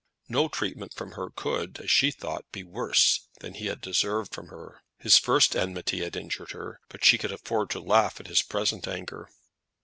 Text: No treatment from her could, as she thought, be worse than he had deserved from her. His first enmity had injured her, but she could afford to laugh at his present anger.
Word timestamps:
No 0.29 0.47
treatment 0.47 0.95
from 0.95 1.11
her 1.11 1.29
could, 1.29 1.79
as 1.79 1.91
she 1.91 2.09
thought, 2.09 2.51
be 2.51 2.63
worse 2.63 3.27
than 3.39 3.53
he 3.53 3.67
had 3.67 3.81
deserved 3.81 4.33
from 4.33 4.47
her. 4.47 4.81
His 4.97 5.19
first 5.19 5.55
enmity 5.55 5.99
had 6.01 6.15
injured 6.15 6.53
her, 6.53 6.79
but 6.89 7.05
she 7.05 7.19
could 7.19 7.31
afford 7.31 7.69
to 7.69 7.79
laugh 7.79 8.19
at 8.19 8.25
his 8.25 8.41
present 8.41 8.87
anger. 8.87 9.29